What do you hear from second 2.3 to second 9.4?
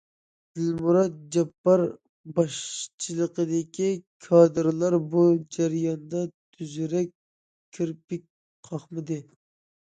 باشچىلىقىدىكى كادىرلار بۇ جەرياندا تۈزۈكرەك كىرپىك قاقمىدى.